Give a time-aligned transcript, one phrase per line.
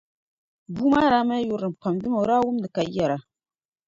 [0.75, 3.17] Bua maa daa mali yurilim pam dama o daa wumdi ka yɛra.